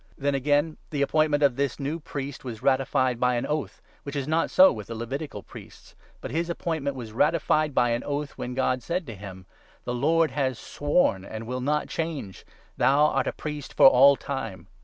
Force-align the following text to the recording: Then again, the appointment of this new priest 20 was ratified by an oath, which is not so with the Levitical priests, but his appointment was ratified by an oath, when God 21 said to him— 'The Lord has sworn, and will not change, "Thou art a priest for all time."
Then 0.17 0.33
again, 0.33 0.77
the 0.89 1.03
appointment 1.03 1.43
of 1.43 1.55
this 1.57 1.79
new 1.79 1.99
priest 1.99 2.41
20 2.41 2.51
was 2.51 2.63
ratified 2.63 3.19
by 3.19 3.35
an 3.35 3.45
oath, 3.45 3.83
which 4.01 4.15
is 4.15 4.27
not 4.27 4.49
so 4.49 4.71
with 4.73 4.87
the 4.87 4.95
Levitical 4.95 5.43
priests, 5.43 5.93
but 6.21 6.31
his 6.31 6.49
appointment 6.49 6.95
was 6.95 7.13
ratified 7.13 7.75
by 7.75 7.91
an 7.91 8.03
oath, 8.03 8.31
when 8.31 8.55
God 8.55 8.81
21 8.81 8.81
said 8.81 9.05
to 9.05 9.13
him— 9.15 9.45
'The 9.85 9.93
Lord 9.93 10.31
has 10.31 10.57
sworn, 10.57 11.23
and 11.23 11.45
will 11.45 11.61
not 11.61 11.87
change, 11.87 12.47
"Thou 12.77 13.05
art 13.09 13.27
a 13.27 13.31
priest 13.31 13.75
for 13.75 13.85
all 13.89 14.15
time." 14.15 14.65